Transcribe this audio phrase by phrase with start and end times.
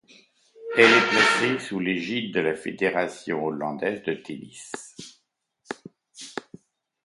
[0.77, 4.71] Elle est placée sous l'égide de la Fédération hollandaise de tennis.